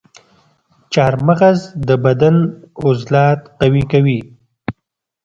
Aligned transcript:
چارمغز 0.93 1.59
د 1.87 1.89
بدن 2.03 2.35
عضلات 2.83 3.39
قوي 3.59 3.83
کوي. 3.91 4.19